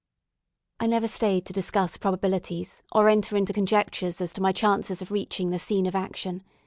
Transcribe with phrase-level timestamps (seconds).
[0.79, 5.11] I never stayed to discuss probabilities, or enter into conjectures as to my chances of
[5.11, 6.41] reaching the scene of action.